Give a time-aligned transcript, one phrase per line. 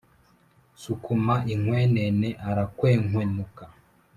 [0.81, 3.63] Sukuma inkwenene arankwenkwenuka